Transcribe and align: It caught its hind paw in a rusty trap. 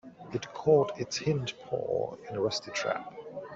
It 0.33 0.51
caught 0.51 0.99
its 0.99 1.19
hind 1.23 1.53
paw 1.65 2.15
in 2.27 2.35
a 2.35 2.41
rusty 2.41 2.71
trap. 2.71 3.13